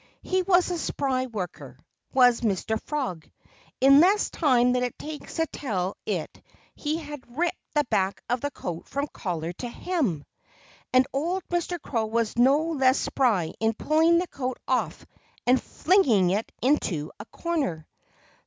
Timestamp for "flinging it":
15.61-16.51